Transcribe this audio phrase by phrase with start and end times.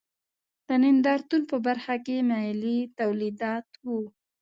[0.67, 3.87] د نندارتون په برخه کې محلي تولیدات و.